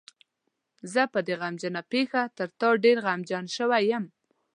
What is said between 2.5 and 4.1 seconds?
تا ډېر غمجن شوی یم.